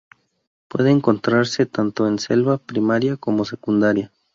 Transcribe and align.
Puede 0.67 0.89
encontrarse 0.89 1.67
tanto 1.67 2.07
en 2.07 2.17
selva 2.17 2.57
primaria 2.57 3.17
como 3.17 3.45
secundaria. 3.45 4.11